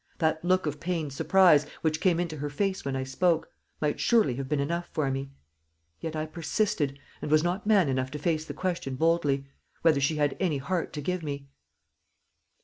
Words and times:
"That 0.17 0.43
look 0.43 0.65
of 0.65 0.79
pained 0.79 1.13
surprise, 1.13 1.67
which 1.81 2.01
came 2.01 2.19
into 2.19 2.37
her 2.37 2.49
face 2.49 2.83
when 2.83 2.95
I 2.95 3.03
spoke, 3.03 3.51
might 3.79 3.99
surely 3.99 4.33
have 4.37 4.49
been 4.49 4.59
enough 4.59 4.89
for 4.91 5.11
me. 5.11 5.29
Yet 5.99 6.15
I 6.15 6.25
persisted, 6.25 6.97
and 7.21 7.29
was 7.29 7.43
not 7.43 7.67
man 7.67 7.87
enough 7.87 8.09
to 8.09 8.17
face 8.17 8.43
the 8.43 8.55
question 8.55 8.95
boldly 8.95 9.45
whether 9.83 9.99
she 9.99 10.15
had 10.15 10.35
any 10.39 10.57
heart 10.57 10.91
to 10.93 11.01
give 11.01 11.21
me." 11.21 11.49